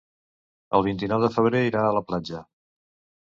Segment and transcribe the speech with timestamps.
[0.77, 2.41] El vint-i-nou de febrer irà a la platja.